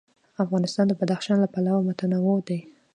[0.43, 2.59] افغانستان د بدخشان له پلوه متنوع دی.